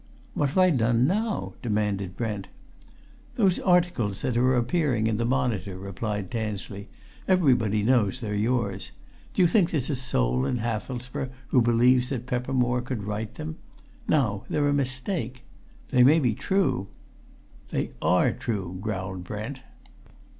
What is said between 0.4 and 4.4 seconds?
have I done now?" demanded Brent. "Those articles that